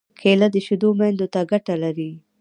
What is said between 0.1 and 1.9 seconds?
کېله د شېدو میندو ته ګټه